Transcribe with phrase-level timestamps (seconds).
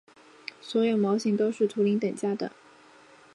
[0.61, 2.51] 所有模型都是图灵等价的。